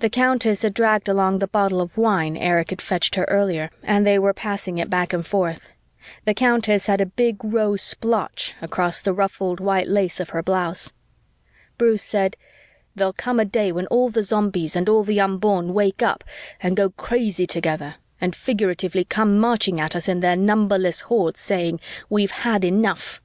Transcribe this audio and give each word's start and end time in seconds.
The 0.00 0.10
Countess 0.10 0.62
had 0.62 0.74
dragged 0.74 1.08
along 1.08 1.38
the 1.38 1.46
bottle 1.46 1.80
of 1.80 1.96
wine 1.96 2.36
Erich 2.36 2.70
had 2.70 2.82
fetched 2.82 3.14
her 3.14 3.24
earlier 3.28 3.70
and 3.84 4.04
they 4.04 4.18
were 4.18 4.34
passing 4.34 4.78
it 4.78 4.90
back 4.90 5.12
and 5.12 5.24
forth. 5.24 5.70
The 6.24 6.34
Countess 6.34 6.86
had 6.86 7.00
a 7.00 7.06
big 7.06 7.36
rose 7.44 7.80
splotch 7.80 8.54
across 8.60 9.00
the 9.00 9.12
ruffled 9.12 9.60
white 9.60 9.86
lace 9.86 10.18
of 10.18 10.30
her 10.30 10.42
blouse. 10.42 10.92
Bruce 11.78 12.02
said, 12.02 12.36
"There'll 12.96 13.12
come 13.12 13.38
a 13.38 13.44
day 13.44 13.70
when 13.70 13.86
all 13.86 14.08
the 14.10 14.24
Zombies 14.24 14.74
and 14.74 14.88
all 14.88 15.04
the 15.04 15.20
Unborn 15.20 15.72
wake 15.72 16.02
up 16.02 16.24
and 16.60 16.76
go 16.76 16.90
crazy 16.90 17.46
together 17.46 17.94
and 18.20 18.34
figuratively 18.34 19.04
come 19.04 19.38
marching 19.38 19.78
at 19.78 19.94
us 19.94 20.08
in 20.08 20.18
their 20.18 20.34
numberless 20.34 21.02
hordes, 21.02 21.38
saying, 21.38 21.78
'We've 22.08 22.32
had 22.32 22.64
enough.'" 22.64 23.20